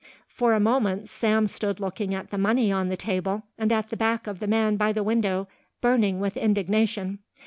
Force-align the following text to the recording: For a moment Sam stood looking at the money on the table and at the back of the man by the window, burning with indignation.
For 0.29 0.53
a 0.55 0.59
moment 0.59 1.07
Sam 1.09 1.45
stood 1.45 1.79
looking 1.79 2.15
at 2.15 2.31
the 2.31 2.39
money 2.39 2.71
on 2.71 2.89
the 2.89 2.97
table 2.97 3.43
and 3.55 3.71
at 3.71 3.89
the 3.91 3.95
back 3.95 4.25
of 4.25 4.39
the 4.39 4.47
man 4.47 4.75
by 4.75 4.91
the 4.93 5.03
window, 5.03 5.47
burning 5.79 6.19
with 6.19 6.35
indignation. 6.35 7.19